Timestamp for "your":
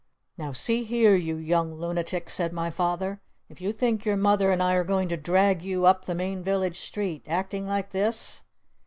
4.03-4.17